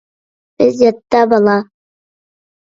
[0.61, 1.59] بىز يەتتە بالا